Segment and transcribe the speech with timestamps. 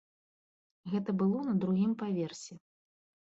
[0.93, 2.53] Гэта было на другім паверсе.